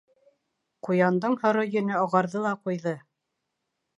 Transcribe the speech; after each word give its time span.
Ҡуяндың 0.87 1.35
һоро 1.43 1.67
йөнө 1.69 1.95
ағарҙы 2.01 2.43
ла 2.47 2.57
ҡуйҙы. 2.65 2.97